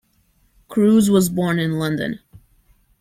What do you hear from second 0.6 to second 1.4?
Crewes was